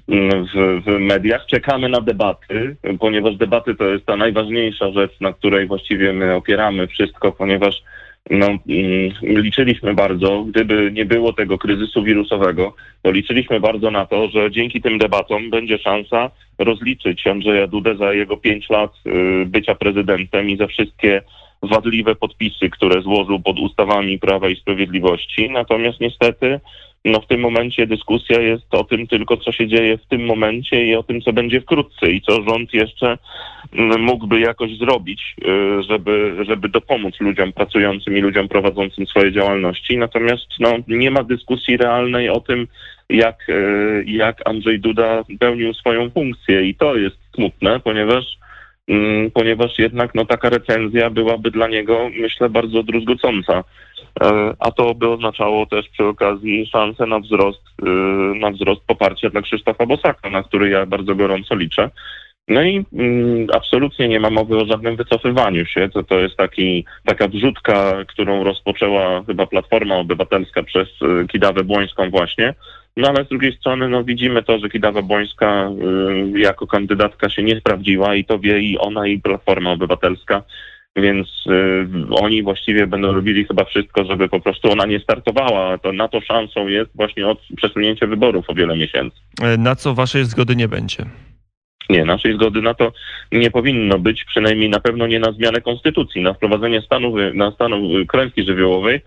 mm, 0.09 0.45
w, 0.45 0.83
w 0.87 0.99
mediach. 0.99 1.47
Czekamy 1.47 1.89
na 1.89 2.01
debaty, 2.01 2.77
ponieważ 3.01 3.37
debaty 3.37 3.75
to 3.75 3.85
jest 3.85 4.07
ta 4.07 4.17
najważniejsza 4.17 4.93
rzecz, 4.93 5.21
na 5.21 5.33
której 5.33 5.67
właściwie 5.67 6.13
my 6.13 6.35
opieramy 6.35 6.87
wszystko, 6.87 7.33
ponieważ 7.33 7.83
no, 8.31 8.47
mm, 8.47 8.61
liczyliśmy 9.23 9.95
bardzo, 9.95 10.45
gdyby 10.45 10.91
nie 10.93 11.05
było 11.05 11.33
tego 11.33 11.59
kryzysu 11.59 12.03
wirusowego, 12.03 12.75
to 13.03 13.11
liczyliśmy 13.11 13.61
bardzo 13.61 13.91
na 13.91 14.07
to, 14.07 14.29
że 14.29 14.51
dzięki 14.51 14.81
tym 14.83 14.99
debatom 14.99 15.51
będzie 15.51 15.79
szansa 15.79 16.31
rozliczyć 16.59 17.27
Andrzeja 17.27 17.67
Dudę 17.67 17.97
za 17.97 18.13
jego 18.13 18.37
pięć 18.37 18.71
lat 18.71 18.93
y, 19.07 19.47
bycia 19.47 19.75
prezydentem 19.75 20.51
i 20.51 20.57
za 20.57 20.67
wszystkie 20.67 21.23
wadliwe 21.63 22.15
podpisy, 22.15 22.71
które 22.71 23.03
złożył 23.03 23.41
pod 23.41 23.59
ustawami 23.59 24.19
Prawa 24.19 24.49
i 24.49 24.57
Sprawiedliwości. 24.57 25.51
Natomiast 25.51 26.01
niestety 26.01 26.61
no 27.05 27.21
w 27.21 27.27
tym 27.27 27.41
momencie 27.41 27.87
dyskusja 27.87 28.41
jest 28.41 28.75
o 28.75 28.85
tym 28.85 29.07
tylko, 29.07 29.37
co 29.37 29.53
się 29.53 29.69
dzieje 29.69 29.99
w 29.99 30.07
tym 30.07 30.25
momencie 30.27 30.85
i 30.87 30.95
o 30.95 31.03
tym, 31.03 31.21
co 31.21 31.33
będzie 31.33 31.61
wkrótce 31.61 32.11
i 32.11 32.21
co 32.21 32.43
rząd 32.43 32.75
jeszcze 32.75 33.19
mm, 33.73 34.01
mógłby 34.01 34.41
jakoś 34.41 34.77
zrobić, 34.77 35.35
y, 35.39 35.83
żeby, 35.83 36.37
żeby 36.49 36.69
dopomóc 36.69 37.21
ludziom 37.21 37.53
pracującym 37.53 38.17
i 38.17 38.21
ludziom 38.21 38.49
prowadzącym 38.49 39.07
swoje 39.07 39.33
działalności. 39.33 39.99
Natomiast 39.99 40.47
no, 40.61 40.73
nie 40.89 41.11
ma 41.11 41.23
dyskusji 41.23 41.77
realnej 41.77 42.29
o 42.29 42.41
tym, 42.41 42.67
jak, 43.11 43.49
y, 43.49 44.05
jak 44.07 44.49
Andrzej 44.49 44.81
Duda 44.81 45.23
pełnił 45.41 45.75
swoją 45.75 46.11
funkcję 46.11 46.63
i 46.63 46.75
to 46.75 46.97
jest 46.97 47.17
smutne, 47.35 47.81
ponieważ 47.81 48.25
ponieważ 49.35 49.79
jednak 49.79 50.15
no, 50.15 50.25
taka 50.25 50.51
recenzja 50.51 51.11
byłaby 51.11 51.51
dla 51.51 51.69
niego, 51.69 52.11
myślę, 52.21 52.49
bardzo 52.49 52.83
druzgocąca. 52.83 53.65
E, 54.23 54.55
a 54.59 54.71
to 54.71 54.95
by 54.95 55.09
oznaczało 55.09 55.67
też 55.67 55.89
przy 55.89 56.05
okazji 56.05 56.67
szansę 56.67 57.07
na 57.07 57.21
wzrost, 57.21 57.63
e, 57.83 57.91
na 58.39 58.51
wzrost 58.51 58.81
poparcia 58.87 59.31
dla 59.31 59.43
Krzysztofa 59.43 59.87
Bosaka, 59.87 60.31
na 60.31 60.43
który 60.43 60.71
ja 60.71 60.87
bardzo 60.87 61.15
gorąco 61.15 61.55
liczę. 61.55 61.91
No 62.51 62.63
i 62.63 62.85
mm, 62.93 63.47
absolutnie 63.53 64.09
nie 64.09 64.21
ma 64.21 64.31
mowy 64.31 64.57
o 64.57 64.67
żadnym 64.67 64.97
wycofywaniu 64.97 65.67
się. 65.67 65.89
To, 65.89 66.03
to 66.03 66.21
jest 66.21 66.37
taki, 66.37 66.85
taka 67.05 67.29
wrzutka, 67.29 68.05
którą 68.07 68.45
rozpoczęła 68.45 69.25
chyba 69.27 69.47
Platforma 69.47 69.97
Obywatelska 69.97 70.63
przez 70.63 70.89
e, 71.03 71.27
Kidawę 71.27 71.65
Błońską 71.65 72.11
właśnie. 72.11 72.55
No 72.97 73.09
ale 73.09 73.25
z 73.25 73.29
drugiej 73.29 73.53
strony 73.53 73.89
no, 73.89 74.05
widzimy 74.05 74.43
to, 74.43 74.59
że 74.59 74.69
Kidawa 74.69 75.03
Błońska 75.03 75.71
y, 76.35 76.41
jako 76.41 76.67
kandydatka 76.67 77.31
się 77.31 77.43
nie 77.43 77.61
sprawdziła 77.61 78.15
i 78.15 78.25
to 78.25 78.39
wie 78.39 78.61
i 78.61 78.79
ona 78.79 79.07
i 79.07 79.21
Platforma 79.21 79.71
Obywatelska 79.71 80.43
więc 80.97 81.29
y, 81.47 81.87
oni 82.11 82.43
właściwie 82.43 82.87
będą 82.87 83.13
robili 83.13 83.45
chyba 83.45 83.65
wszystko, 83.65 84.05
żeby 84.05 84.29
po 84.29 84.41
prostu 84.41 84.73
ona 84.73 84.87
nie 84.87 85.01
startowała. 85.01 85.79
To 85.79 85.93
na 85.93 86.09
to 86.09 86.21
szansą 86.21 86.69
jest 86.69 86.91
właśnie 86.95 87.27
od 87.27 87.39
przesunięcia 87.57 88.07
wyborów 88.07 88.51
o 88.51 88.55
wiele 88.55 88.77
miesięcy. 88.77 89.17
E, 89.43 89.57
na 89.57 89.77
co 89.77 89.95
waszej 89.95 90.25
zgody 90.25 90.57
nie 90.57 90.69
będzie? 90.69 91.05
Nie, 91.91 92.05
naszej 92.05 92.35
zgody 92.35 92.63
na 92.63 92.75
to 92.75 92.93
nie 93.33 93.51
powinno 93.51 93.99
być, 93.99 94.25
przynajmniej 94.25 94.69
na 94.69 94.81
pewno 94.81 95.07
nie 95.07 95.19
na 95.19 95.33
zmianę 95.33 95.61
konstytucji, 95.61 96.23
na 96.23 96.35
wprowadzenie 96.35 96.83
stanu, 96.83 97.15
na 97.35 97.51
stanu 97.51 98.07
klęski 98.09 98.45
żywiołowej, 98.45 99.01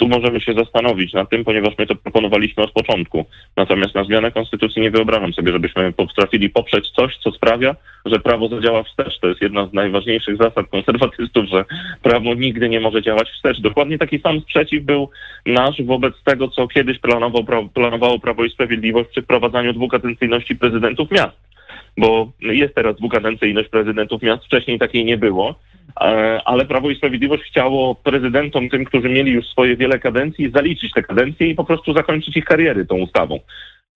tu 0.00 0.08
możemy 0.08 0.40
się 0.40 0.54
zastanowić 0.54 1.12
nad 1.12 1.30
tym, 1.30 1.44
ponieważ 1.44 1.78
my 1.78 1.86
to 1.86 1.94
proponowaliśmy 1.94 2.62
od 2.62 2.72
początku. 2.72 3.26
Natomiast 3.56 3.94
na 3.94 4.04
zmianę 4.04 4.30
konstytucji 4.30 4.82
nie 4.82 4.90
wyobrażam 4.90 5.32
sobie, 5.32 5.52
żebyśmy 5.52 5.92
potrafili 5.92 6.50
poprzeć 6.50 6.90
coś, 6.90 7.16
co 7.16 7.32
sprawia, 7.32 7.76
że 8.04 8.20
prawo 8.20 8.48
zadziała 8.48 8.82
wstecz. 8.82 9.18
To 9.20 9.28
jest 9.28 9.42
jedna 9.42 9.66
z 9.66 9.72
najważniejszych 9.72 10.36
zasad 10.36 10.66
konserwatystów, 10.70 11.44
że 11.46 11.64
prawo 12.02 12.34
nigdy 12.34 12.68
nie 12.68 12.80
może 12.80 13.02
działać 13.02 13.28
wstecz. 13.30 13.60
Dokładnie 13.60 13.98
taki 13.98 14.20
sam 14.20 14.40
sprzeciw 14.40 14.84
był 14.84 15.10
nasz 15.46 15.82
wobec 15.82 16.14
tego, 16.24 16.48
co 16.48 16.68
kiedyś 16.68 16.98
planował, 16.98 17.44
planowało 17.74 18.18
Prawo 18.18 18.44
i 18.44 18.50
Sprawiedliwość 18.50 19.10
przy 19.10 19.22
wprowadzaniu 19.22 19.72
dwukadencyjności 19.72 20.56
prezydentów 20.56 21.10
miast 21.10 21.49
bo 21.96 22.32
jest 22.40 22.74
teraz 22.74 22.96
dwukadencyjność 22.96 23.68
prezydentów 23.68 24.22
miast, 24.22 24.44
wcześniej 24.44 24.78
takiej 24.78 25.04
nie 25.04 25.18
było, 25.18 25.54
e, 26.00 26.40
ale 26.44 26.64
Prawo 26.64 26.90
i 26.90 26.96
Sprawiedliwość 26.96 27.42
chciało 27.42 27.94
prezydentom, 27.94 28.68
tym, 28.68 28.84
którzy 28.84 29.08
mieli 29.08 29.32
już 29.32 29.46
swoje 29.46 29.76
wiele 29.76 29.98
kadencji, 29.98 30.50
zaliczyć 30.50 30.92
te 30.92 31.02
kadencje 31.02 31.46
i 31.46 31.54
po 31.54 31.64
prostu 31.64 31.92
zakończyć 31.92 32.36
ich 32.36 32.44
kariery 32.44 32.86
tą 32.86 32.96
ustawą. 32.96 33.40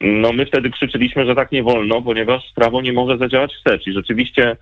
No 0.01 0.33
my 0.33 0.47
wtedy 0.47 0.71
krzyczyliśmy, 0.71 1.27
że 1.27 1.35
tak 1.35 1.53
nie 1.53 1.63
wolno, 1.63 2.03
ponieważ 2.03 2.53
prawo 2.55 2.83
nie 2.83 2.93
może 2.93 3.19
zadziałać 3.19 3.55
wstecz 3.55 3.87
i 3.87 3.93
rzeczywiście 3.93 4.57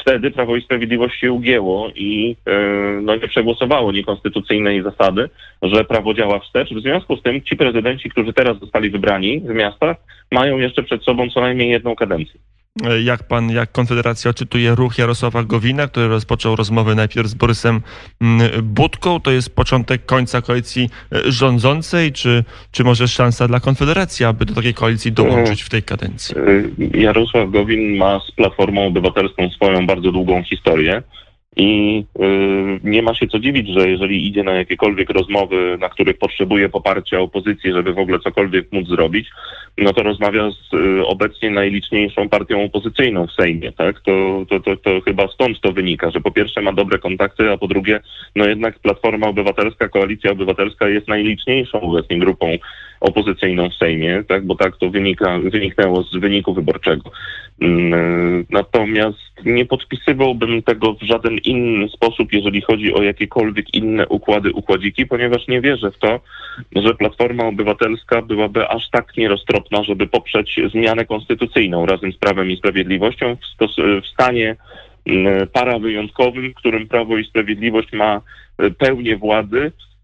wtedy 0.00 0.30
Prawo 0.30 0.56
i 0.56 0.62
Sprawiedliwość 0.62 1.20
się 1.20 1.32
ugięło 1.32 1.90
i 1.94 2.36
yy, 2.46 3.00
no, 3.02 3.16
nie 3.16 3.28
przegłosowało 3.28 3.92
niekonstytucyjnej 3.92 4.82
zasady, 4.82 5.28
że 5.62 5.84
prawo 5.84 6.14
działa 6.14 6.38
wstecz. 6.38 6.74
W 6.74 6.82
związku 6.82 7.16
z 7.16 7.22
tym 7.22 7.42
ci 7.42 7.56
prezydenci, 7.56 8.10
którzy 8.10 8.32
teraz 8.32 8.58
zostali 8.58 8.90
wybrani 8.90 9.40
w 9.40 9.54
miastach, 9.54 9.96
mają 10.32 10.58
jeszcze 10.58 10.82
przed 10.82 11.02
sobą 11.02 11.30
co 11.30 11.40
najmniej 11.40 11.70
jedną 11.70 11.96
kadencję. 11.96 12.40
Jak 13.04 13.22
pan, 13.22 13.50
jak 13.50 13.72
Konfederacja 13.72 14.30
odczytuje 14.30 14.74
ruch 14.74 14.98
Jarosława 14.98 15.42
Gowina, 15.42 15.86
który 15.86 16.08
rozpoczął 16.08 16.56
rozmowę 16.56 16.94
najpierw 16.94 17.28
z 17.28 17.34
Borysem 17.34 17.80
mm, 18.20 18.50
Budką? 18.62 19.20
To 19.20 19.30
jest 19.30 19.54
początek 19.54 20.06
końca 20.06 20.42
koalicji 20.42 20.90
e, 21.12 21.32
rządzącej, 21.32 22.12
czy, 22.12 22.44
czy 22.70 22.84
może 22.84 23.08
szansa 23.08 23.48
dla 23.48 23.60
Konfederacji, 23.60 24.24
aby 24.24 24.44
do 24.44 24.54
takiej 24.54 24.74
koalicji 24.74 25.12
dołączyć 25.12 25.62
w 25.62 25.68
tej 25.68 25.82
kadencji? 25.82 26.34
E, 26.94 27.00
Jarosław 27.00 27.50
Gowin 27.50 27.96
ma 27.96 28.20
z 28.20 28.30
Platformą 28.30 28.86
Obywatelską 28.86 29.50
swoją 29.50 29.86
bardzo 29.86 30.12
długą 30.12 30.42
historię. 30.42 31.02
I 31.56 32.04
y, 32.20 32.80
nie 32.84 33.02
ma 33.02 33.14
się 33.14 33.26
co 33.26 33.38
dziwić, 33.38 33.68
że 33.68 33.88
jeżeli 33.88 34.26
idzie 34.26 34.42
na 34.42 34.52
jakiekolwiek 34.52 35.10
rozmowy, 35.10 35.78
na 35.80 35.88
których 35.88 36.18
potrzebuje 36.18 36.68
poparcia 36.68 37.20
opozycji, 37.20 37.72
żeby 37.72 37.92
w 37.92 37.98
ogóle 37.98 38.18
cokolwiek 38.18 38.72
móc 38.72 38.88
zrobić, 38.88 39.28
no 39.78 39.92
to 39.92 40.02
rozmawia 40.02 40.50
z 40.50 40.74
y, 40.74 41.06
obecnie 41.06 41.50
najliczniejszą 41.50 42.28
partią 42.28 42.64
opozycyjną 42.64 43.26
w 43.26 43.32
Sejmie, 43.32 43.72
tak? 43.72 44.00
To, 44.00 44.44
to, 44.50 44.60
to, 44.60 44.76
to 44.76 45.00
chyba 45.00 45.28
stąd 45.28 45.60
to 45.60 45.72
wynika, 45.72 46.10
że 46.10 46.20
po 46.20 46.30
pierwsze 46.30 46.60
ma 46.60 46.72
dobre 46.72 46.98
kontakty, 46.98 47.50
a 47.50 47.56
po 47.56 47.68
drugie, 47.68 48.00
no 48.34 48.44
jednak 48.44 48.78
Platforma 48.78 49.26
Obywatelska, 49.26 49.88
Koalicja 49.88 50.30
Obywatelska 50.30 50.88
jest 50.88 51.08
najliczniejszą 51.08 51.80
obecnie 51.80 52.18
grupą 52.18 52.46
opozycyjną 53.00 53.68
w 53.68 53.74
Sejmie, 53.74 54.24
tak? 54.28 54.46
Bo 54.46 54.54
tak 54.54 54.76
to 54.76 54.90
wynika, 54.90 55.38
wyniknęło 55.38 56.02
z 56.02 56.16
wyniku 56.16 56.54
wyborczego. 56.54 57.10
Mm, 57.60 58.46
natomiast 58.50 59.18
nie 59.44 59.66
podpisywałbym 59.66 60.62
tego 60.62 60.94
w 60.94 61.02
żaden 61.02 61.38
inny 61.38 61.88
sposób, 61.88 62.32
jeżeli 62.32 62.60
chodzi 62.60 62.94
o 62.94 63.02
jakiekolwiek 63.02 63.74
inne 63.74 64.08
układy, 64.08 64.52
układziki, 64.52 65.06
ponieważ 65.06 65.48
nie 65.48 65.60
wierzę 65.60 65.90
w 65.90 65.98
to, 65.98 66.20
że 66.76 66.94
Platforma 66.94 67.46
Obywatelska 67.46 68.22
byłaby 68.22 68.68
aż 68.68 68.90
tak 68.90 69.16
nieroztropna, 69.16 69.82
żeby 69.82 70.06
poprzeć 70.06 70.60
zmianę 70.72 71.04
konstytucyjną 71.04 71.86
razem 71.86 72.12
z 72.12 72.16
Prawem 72.16 72.50
i 72.50 72.56
Sprawiedliwością 72.56 73.36
w, 73.36 73.66
w 74.02 74.06
stanie 74.06 74.56
mm, 75.06 75.48
parawyjątkowym, 75.48 76.50
w 76.50 76.54
którym 76.54 76.88
Prawo 76.88 77.18
i 77.18 77.24
Sprawiedliwość 77.24 77.92
ma 77.92 78.20
e, 78.58 78.70
pełnię 78.70 79.16
władzy, 79.16 79.60
e, 79.62 79.95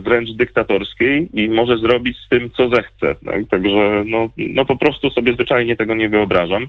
wręcz 0.00 0.30
dyktatorskiej 0.30 1.28
i 1.32 1.48
może 1.48 1.78
zrobić 1.78 2.16
z 2.26 2.28
tym, 2.28 2.50
co 2.50 2.68
zechce. 2.68 3.14
Tak? 3.24 3.48
Także 3.50 4.04
no, 4.06 4.28
no 4.36 4.64
po 4.64 4.76
prostu 4.76 5.10
sobie 5.10 5.32
zwyczajnie 5.32 5.76
tego 5.76 5.94
nie 5.94 6.08
wyobrażam. 6.08 6.66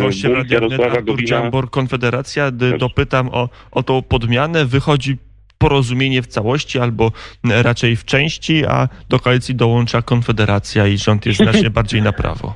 Gościem 0.00 0.32
radiowy 0.32 0.90
Artur 0.90 1.24
Dziambor, 1.24 1.70
Konfederacja. 1.70 2.50
Dopytam 2.78 3.28
o, 3.28 3.48
o 3.70 3.82
tą 3.82 4.02
podmianę. 4.02 4.64
Wychodzi 4.64 5.16
porozumienie 5.58 6.22
w 6.22 6.26
całości 6.26 6.78
albo 6.78 7.12
raczej 7.44 7.96
w 7.96 8.04
części, 8.04 8.66
a 8.66 8.88
do 9.08 9.18
koalicji 9.18 9.54
dołącza 9.54 10.02
Konfederacja 10.02 10.86
i 10.86 10.98
rząd 10.98 11.26
jest 11.26 11.38
znacznie 11.38 11.70
bardziej 11.78 12.02
na 12.02 12.12
prawo. 12.12 12.54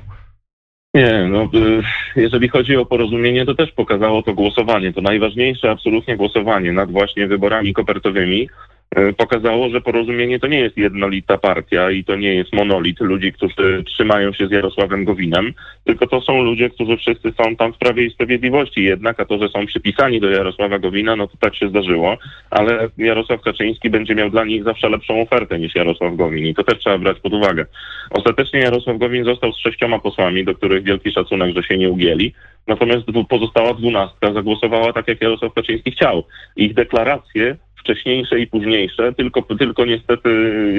Nie, 0.94 1.28
no 1.30 1.44
y, 1.44 1.82
jeżeli 2.16 2.48
chodzi 2.48 2.76
o 2.76 2.86
porozumienie, 2.86 3.46
to 3.46 3.54
też 3.54 3.72
pokazało 3.72 4.22
to 4.22 4.34
głosowanie. 4.34 4.92
To 4.92 5.00
najważniejsze 5.00 5.70
absolutnie 5.70 6.16
głosowanie 6.16 6.72
nad 6.72 6.90
właśnie 6.90 7.26
wyborami 7.26 7.74
kopertowymi. 7.74 8.48
E, 8.90 9.12
pokazało, 9.12 9.68
że 9.68 9.80
porozumienie 9.80 10.38
to 10.38 10.46
nie 10.46 10.60
jest 10.60 10.76
jednolita 10.76 11.38
partia 11.38 11.90
i 11.90 12.04
to 12.04 12.16
nie 12.16 12.34
jest 12.34 12.52
monolit 12.52 13.00
ludzi, 13.00 13.32
którzy 13.32 13.84
trzymają 13.86 14.32
się 14.32 14.46
z 14.46 14.50
Jarosławem 14.50 15.04
Gowinem, 15.04 15.52
tylko 15.84 16.06
to 16.06 16.20
są 16.20 16.42
ludzie, 16.42 16.70
którzy 16.70 16.96
wszyscy 16.96 17.32
są 17.42 17.56
tam 17.56 17.72
w 17.72 17.78
Prawie 17.78 18.04
i 18.04 18.10
Sprawiedliwości 18.10 18.84
jednak, 18.84 19.20
a 19.20 19.24
to, 19.24 19.38
że 19.38 19.48
są 19.48 19.66
przypisani 19.66 20.20
do 20.20 20.30
Jarosława 20.30 20.78
Gowina, 20.78 21.16
no 21.16 21.26
to 21.26 21.36
tak 21.40 21.56
się 21.56 21.68
zdarzyło, 21.68 22.16
ale 22.50 22.88
Jarosław 22.98 23.40
Kaczyński 23.40 23.90
będzie 23.90 24.14
miał 24.14 24.30
dla 24.30 24.44
nich 24.44 24.64
zawsze 24.64 24.88
lepszą 24.88 25.20
ofertę 25.20 25.58
niż 25.58 25.74
Jarosław 25.74 26.16
Gowin 26.16 26.46
i 26.46 26.54
to 26.54 26.64
też 26.64 26.78
trzeba 26.78 26.98
brać 26.98 27.20
pod 27.20 27.32
uwagę. 27.32 27.66
Ostatecznie 28.10 28.60
Jarosław 28.60 28.98
Gowin 28.98 29.24
został 29.24 29.52
z 29.52 29.58
sześcioma 29.58 29.98
posłami, 29.98 30.44
do 30.44 30.54
których 30.54 30.82
wielki 30.82 31.12
szacunek, 31.12 31.56
że 31.56 31.62
się 31.62 31.78
nie 31.78 31.90
ugięli, 31.90 32.32
natomiast 32.66 33.06
pozostała 33.28 33.74
dwunastka 33.74 34.32
zagłosowała 34.32 34.92
tak, 34.92 35.08
jak 35.08 35.22
Jarosław 35.22 35.54
Kaczyński 35.54 35.90
chciał. 35.90 36.24
Ich 36.56 36.74
deklaracje 36.74 37.56
wcześniejsze 37.86 38.40
i 38.40 38.46
późniejsze, 38.46 39.12
tylko, 39.12 39.42
tylko 39.42 39.84
niestety 39.84 40.30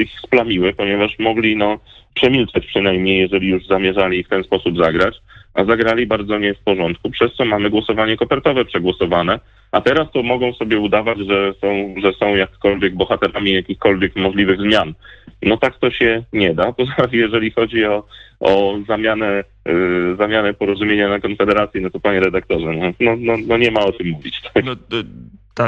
ich 0.04 0.20
splamiły, 0.20 0.74
ponieważ 0.74 1.20
mogli 1.20 1.56
no, 1.56 1.80
przemilczeć 2.14 2.66
przynajmniej, 2.66 3.20
jeżeli 3.20 3.48
już 3.48 3.66
zamierzali 3.66 4.24
w 4.24 4.30
ten 4.30 4.44
sposób 4.44 4.78
zagrać, 4.78 5.16
a 5.54 5.64
zagrali 5.64 6.08
bardzo 6.08 6.40
nie 6.40 6.54
w 6.54 6.60
porządku, 6.60 7.10
przez 7.10 7.34
co 7.34 7.46
mamy 7.46 7.70
głosowanie 7.70 8.18
kopertowe 8.18 8.66
przegłosowane, 8.66 9.40
a 9.72 9.82
teraz 9.82 10.12
to 10.14 10.24
mogą 10.24 10.54
sobie 10.54 10.80
udawać, 10.80 11.18
że 11.18 11.54
są, 11.62 11.96
że 12.02 12.14
są 12.14 12.36
jakkolwiek 12.36 12.96
bohaterami 12.96 13.54
jakichkolwiek 13.54 14.16
możliwych 14.16 14.60
zmian. 14.60 14.94
No 15.42 15.58
tak 15.58 15.80
to 15.80 15.92
się 15.92 16.24
nie 16.34 16.54
da. 16.54 16.72
Poza 16.78 16.94
jeżeli 17.12 17.52
chodzi 17.52 17.86
o, 17.86 18.04
o 18.40 18.80
zamianę, 18.88 19.44
yy, 19.66 20.16
zamianę 20.18 20.54
porozumienia 20.54 21.10
na 21.10 21.20
Konfederacji, 21.20 21.82
no 21.82 21.90
to 21.90 22.00
panie 22.00 22.20
redaktorze, 22.20 22.74
no, 22.74 22.92
no, 23.00 23.16
no, 23.20 23.34
no 23.48 23.58
nie 23.58 23.72
ma 23.72 23.80
o 23.80 23.92
tym 23.92 24.08
mówić. 24.08 24.42
Tak? 24.54 24.66
No, 24.66 24.76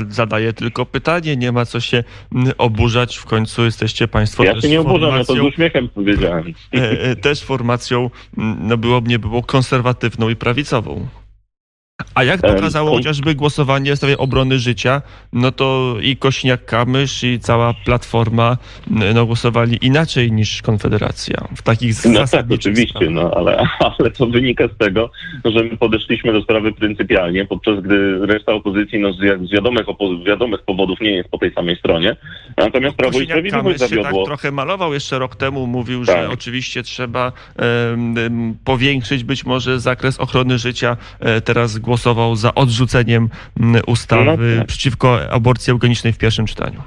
zadaję 0.10 0.54
tylko 0.54 0.86
pytanie, 0.86 1.38
nie 1.38 1.52
ma 1.52 1.66
co 1.66 1.80
się 1.80 2.04
mm, 2.36 2.52
oburzać, 2.58 3.18
w 3.18 3.26
końcu 3.26 3.66
jesteście 3.66 4.08
państwo 4.08 4.44
Ja 4.44 4.62
się 4.62 4.70
nie 4.70 4.82
oburzam, 4.82 5.18
ja 5.18 5.24
to 5.24 5.36
z 5.36 5.40
uśmiechem 5.40 5.90
powiedziałem. 5.90 6.54
E, 6.76 7.02
e, 7.02 7.16
też 7.16 7.44
formacją, 7.44 8.10
mm, 8.38 8.58
no 8.68 8.78
było, 8.78 9.02
nie 9.06 9.20
było 9.20 9.44
konserwatywną 9.44 10.30
i 10.30 10.36
prawicową. 10.36 11.08
A 12.16 12.24
jak 12.24 12.42
pokazało 12.42 12.92
chociażby 12.92 13.36
głosowanie 13.36 13.94
w 13.94 13.98
sprawie 13.98 14.18
obrony 14.18 14.60
życia, 14.60 15.02
no 15.34 15.52
to 15.52 15.96
i 16.02 16.18
Kośniak-Kamysz 16.18 17.28
i 17.28 17.40
cała 17.40 17.74
Platforma 17.86 18.58
no, 19.16 19.26
głosowali 19.26 19.78
inaczej 19.82 20.32
niż 20.32 20.62
Konfederacja 20.62 21.48
w 21.56 21.62
takich 21.62 21.96
No 22.06 22.28
tak, 22.28 22.46
oczywiście, 22.52 23.10
no, 23.10 23.32
ale, 23.36 23.68
ale 24.00 24.12
to 24.12 24.28
wynika 24.28 24.68
z 24.68 24.78
tego, 24.78 25.12
że 25.46 25.64
my 25.64 25.78
podeszliśmy 25.78 26.34
do 26.34 26.42
sprawy 26.42 26.72
pryncypialnie, 26.72 27.46
podczas 27.46 27.80
gdy 27.80 28.26
reszta 28.26 28.54
opozycji 28.54 29.00
no, 29.00 29.14
z, 29.14 29.52
wiadomych, 29.52 29.86
z 30.24 30.28
wiadomych 30.28 30.62
powodów 30.62 31.02
nie 31.02 31.12
jest 31.12 31.30
po 31.30 31.38
tej 31.38 31.54
samej 31.54 31.76
stronie. 31.76 32.16
Natomiast 32.58 32.96
Prawo 32.96 33.20
i 33.20 33.26
Sprawiedliwość 33.26 33.80
zawiodło. 33.80 34.12
Się 34.12 34.18
tak 34.18 34.26
trochę 34.26 34.52
malował 34.52 34.94
jeszcze 34.94 35.20
rok 35.20 35.36
temu, 35.36 35.68
mówił, 35.68 36.06
tak. 36.06 36.16
że 36.16 36.30
oczywiście 36.30 36.84
trzeba 36.84 37.32
um, 37.90 38.58
powiększyć 38.66 39.24
być 39.24 39.46
może 39.46 39.80
zakres 39.80 40.20
ochrony 40.20 40.58
życia. 40.58 40.98
E, 41.20 41.42
teraz 41.42 41.80
głosował 41.90 42.36
za 42.36 42.56
odrzuceniem 42.56 43.30
ustawy 43.88 44.26
no 44.26 44.58
tak. 44.58 44.68
przeciwko 44.68 45.32
aborcji 45.32 45.72
eugenicznej 45.72 46.14
w 46.14 46.18
pierwszym 46.18 46.46
czytaniu. 46.46 46.82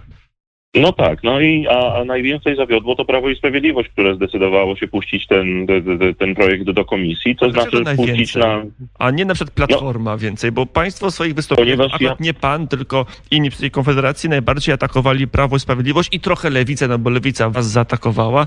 No 0.74 0.92
tak, 0.92 1.22
no 1.22 1.40
i 1.40 1.66
a, 1.68 1.94
a, 1.94 2.04
najwięcej 2.04 2.56
zawiodło 2.56 2.96
to 2.96 3.04
Prawo 3.04 3.28
i 3.28 3.36
Sprawiedliwość, 3.36 3.88
które 3.88 4.14
zdecydowało 4.14 4.76
się 4.76 4.88
puścić 4.88 5.26
ten, 5.26 5.66
ten, 5.66 6.14
ten 6.18 6.34
projekt 6.34 6.70
do 6.70 6.84
komisji, 6.84 7.36
to 7.36 7.50
znaczy 7.50 7.84
puścić 7.96 8.34
na... 8.34 8.62
A 8.98 9.10
nie 9.10 9.24
na 9.24 9.34
przykład 9.34 9.54
Platforma 9.54 10.10
no, 10.10 10.18
więcej, 10.18 10.52
bo 10.52 10.66
państwo 10.66 11.10
w 11.10 11.14
swoich 11.14 11.34
wystąpieniach, 11.34 11.80
akurat 11.80 12.00
ja... 12.00 12.16
nie 12.20 12.34
pan, 12.34 12.68
tylko 12.68 13.06
inni 13.30 13.50
w 13.50 13.56
tej 13.56 13.70
Konfederacji 13.70 14.28
najbardziej 14.28 14.74
atakowali 14.74 15.28
Prawo 15.28 15.56
i 15.56 15.60
Sprawiedliwość 15.60 16.08
i 16.12 16.20
trochę 16.20 16.50
Lewicę, 16.50 16.88
no 16.88 16.98
bo 16.98 17.10
Lewica 17.10 17.50
was 17.50 17.66
zaatakowała, 17.66 18.46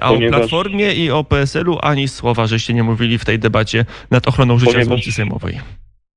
a 0.00 0.08
ponieważ... 0.08 0.34
o 0.34 0.38
Platformie 0.38 0.94
i 0.94 1.10
o 1.10 1.24
PSL-u 1.24 1.78
ani 1.82 2.08
słowa, 2.08 2.46
żeście 2.46 2.74
nie 2.74 2.82
mówili 2.82 3.18
w 3.18 3.24
tej 3.24 3.38
debacie 3.38 3.84
nad 4.10 4.28
ochroną 4.28 4.58
życia 4.58 4.72
ponieważ... 4.72 5.04
z 5.04 5.14
sejmowej 5.14 5.60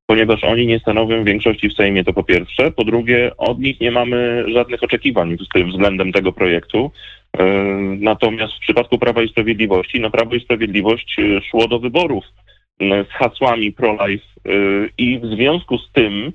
ponieważ 0.06 0.44
oni 0.44 0.68
nie 0.68 0.80
stanowią 0.80 1.24
większości 1.24 1.70
w 1.70 1.74
Sejmie, 1.74 2.04
to 2.04 2.14
po 2.14 2.24
pierwsze. 2.24 2.72
Po 2.72 2.84
drugie, 2.84 3.32
od 3.38 3.60
nich 3.60 3.82
nie 3.82 3.92
mamy 3.92 4.46
żadnych 4.54 4.84
oczekiwań 4.84 5.38
względem 5.68 6.12
tego 6.12 6.32
projektu. 6.32 6.92
E, 7.38 7.44
natomiast 8.00 8.54
w 8.54 8.60
przypadku 8.60 9.00
Prawa 9.00 9.24
i 9.24 9.30
Sprawiedliwości, 9.30 10.00
no 10.00 10.10
Prawo 10.12 10.36
i 10.36 10.40
Sprawiedliwość 10.40 11.16
e, 11.20 11.42
szło 11.42 11.68
do 11.68 11.80
wyborów 11.80 12.24
z 12.80 13.10
hasłami 13.10 13.72
pro-life 13.72 14.26
y, 14.48 14.90
i 14.98 15.20
w 15.20 15.26
związku 15.26 15.78
z 15.78 15.92
tym 15.92 16.32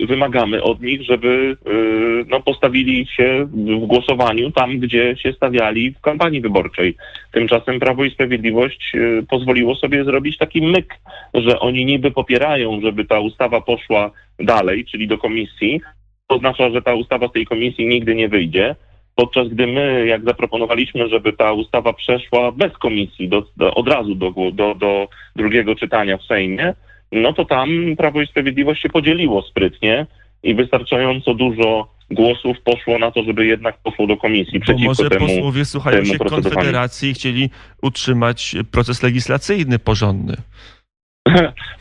y, 0.00 0.06
wymagamy 0.06 0.62
od 0.62 0.82
nich, 0.82 1.02
żeby 1.02 1.56
y, 1.66 2.24
no, 2.28 2.40
postawili 2.40 3.06
się 3.06 3.46
w 3.52 3.86
głosowaniu 3.86 4.50
tam, 4.50 4.78
gdzie 4.78 5.16
się 5.16 5.32
stawiali 5.32 5.90
w 5.90 6.00
kampanii 6.00 6.40
wyborczej. 6.40 6.96
Tymczasem 7.32 7.80
Prawo 7.80 8.04
i 8.04 8.10
Sprawiedliwość 8.10 8.92
pozwoliło 9.28 9.74
sobie 9.74 10.04
zrobić 10.04 10.38
taki 10.38 10.62
myk, 10.62 10.94
że 11.34 11.60
oni 11.60 11.84
niby 11.84 12.10
popierają, 12.10 12.80
żeby 12.80 13.04
ta 13.04 13.20
ustawa 13.20 13.60
poszła 13.60 14.10
dalej, 14.38 14.84
czyli 14.84 15.08
do 15.08 15.18
komisji. 15.18 15.80
To 16.26 16.36
oznacza, 16.36 16.70
że 16.70 16.82
ta 16.82 16.94
ustawa 16.94 17.28
z 17.28 17.32
tej 17.32 17.46
komisji 17.46 17.86
nigdy 17.86 18.14
nie 18.14 18.28
wyjdzie 18.28 18.76
podczas 19.14 19.48
gdy 19.48 19.66
my, 19.66 20.06
jak 20.06 20.24
zaproponowaliśmy, 20.24 21.08
żeby 21.08 21.32
ta 21.32 21.52
ustawa 21.52 21.92
przeszła 21.92 22.52
bez 22.52 22.72
komisji, 22.72 23.28
do, 23.28 23.46
do, 23.56 23.74
od 23.74 23.88
razu 23.88 24.14
do, 24.14 24.32
do, 24.52 24.74
do 24.74 25.08
drugiego 25.36 25.74
czytania 25.74 26.18
w 26.18 26.22
Sejmie, 26.22 26.74
no 27.12 27.32
to 27.32 27.44
tam 27.44 27.68
Prawo 27.96 28.22
i 28.22 28.26
Sprawiedliwość 28.26 28.82
się 28.82 28.88
podzieliło 28.88 29.42
sprytnie 29.42 30.06
i 30.42 30.54
wystarczająco 30.54 31.34
dużo 31.34 31.94
głosów 32.10 32.56
poszło 32.64 32.98
na 32.98 33.10
to, 33.10 33.22
żeby 33.22 33.46
jednak 33.46 33.78
poszło 33.82 34.06
do 34.06 34.16
komisji 34.16 34.58
Bo 34.58 34.64
przeciwko 34.64 34.88
może 34.88 35.10
temu 35.10 35.26
posłowie 35.26 35.64
słuchają 35.64 35.96
temu 35.96 36.12
się 36.12 36.18
Konfederacji 36.18 37.10
i 37.10 37.14
chcieli 37.14 37.50
utrzymać 37.82 38.56
proces 38.70 39.02
legislacyjny 39.02 39.78
porządny. 39.78 40.36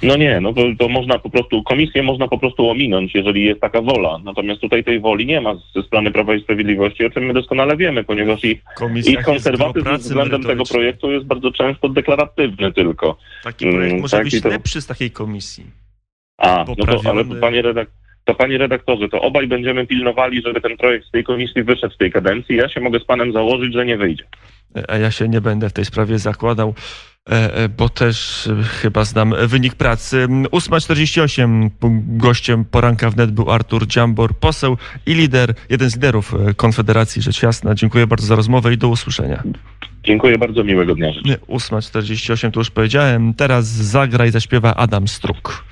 No 0.04 0.16
nie, 0.18 0.42
no 0.42 0.54
to, 0.54 0.62
to 0.80 0.90
można 0.90 1.20
po 1.20 1.30
prostu, 1.30 1.64
komisję 1.64 2.04
można 2.04 2.28
po 2.28 2.38
prostu 2.38 2.70
ominąć, 2.70 3.16
jeżeli 3.16 3.44
jest 3.44 3.62
taka 3.62 3.82
wola. 3.82 4.20
Natomiast 4.24 4.62
tutaj 4.62 4.84
tej 4.84 5.00
woli 5.00 5.26
nie 5.26 5.42
ma 5.42 5.56
ze 5.76 5.84
strony 5.84 6.12
Prawa 6.12 6.36
i 6.36 6.42
Sprawiedliwości, 6.42 7.06
o 7.06 7.10
czym 7.10 7.26
my 7.26 7.34
doskonale 7.34 7.78
wiemy, 7.78 8.04
ponieważ 8.04 8.44
ich, 8.44 8.64
ich 9.08 9.22
konserwatyzm 9.22 9.98
względem 9.98 10.44
tego 10.44 10.64
projektu 10.66 11.12
jest 11.12 11.26
bardzo 11.26 11.52
często 11.52 11.90
deklaratywny 11.90 12.74
tylko. 12.74 13.18
Taki 13.44 13.66
projekt 13.66 13.92
mm, 13.92 14.02
może 14.02 14.18
tak, 14.18 14.24
być 14.24 14.42
to... 14.42 14.50
lepszy 14.50 14.82
z 14.82 14.88
takiej 14.88 15.12
komisji. 15.12 15.66
A, 16.38 16.66
no 16.68 16.76
to, 16.76 17.10
ale 17.10 17.26
to 17.26 17.36
panie 17.36 17.62
redaktorze, 17.62 18.04
to 18.26 18.36
panie 18.36 18.58
redaktorze, 18.58 19.10
to 19.10 19.22
obaj 19.22 19.48
będziemy 19.48 19.88
pilnowali, 19.88 20.42
żeby 20.42 20.62
ten 20.62 20.78
projekt 20.78 21.08
z 21.08 21.12
tej 21.12 21.24
komisji 21.24 21.64
wyszedł 21.64 21.94
w 21.94 21.98
tej 21.98 22.12
kadencji. 22.12 22.56
Ja 22.56 22.70
się 22.70 22.82
mogę 22.82 23.00
z 23.00 23.06
panem 23.06 23.34
założyć, 23.34 23.74
że 23.74 23.86
nie 23.86 23.98
wyjdzie. 23.98 24.24
A 24.88 24.98
ja 24.98 25.12
się 25.12 25.28
nie 25.30 25.42
będę 25.42 25.70
w 25.70 25.74
tej 25.74 25.86
sprawie 25.86 26.20
zakładał. 26.20 26.74
E, 27.30 27.56
e, 27.56 27.70
bo 27.70 27.90
też 27.90 28.48
e, 28.48 28.64
chyba 28.64 29.06
znam 29.06 29.34
wynik 29.48 29.76
pracy. 29.76 30.28
8.48 30.28 31.70
gościem 32.08 32.66
poranka 32.66 33.10
wnet 33.10 33.32
był 33.32 33.52
Artur 33.52 33.88
Dziambor, 33.88 34.36
poseł 34.36 34.78
i 35.06 35.14
lider, 35.14 35.54
jeden 35.70 35.90
z 35.90 35.96
liderów 35.96 36.36
Konfederacji 36.56 37.22
Rzecz 37.22 37.44
Jasna. 37.44 37.76
Dziękuję 37.76 38.08
bardzo 38.08 38.28
za 38.28 38.36
rozmowę 38.36 38.74
i 38.74 38.78
do 38.78 38.88
usłyszenia. 38.88 39.44
Dziękuję 40.04 40.38
bardzo, 40.38 40.64
miłego 40.64 40.96
dnia. 40.96 41.12
8.48 41.48 42.52
to 42.52 42.60
już 42.60 42.72
powiedziałem. 42.72 43.34
Teraz 43.34 43.66
zagra 43.66 44.26
i 44.26 44.32
zaśpiewa 44.32 44.76
Adam 44.76 45.08
Struk. 45.08 45.64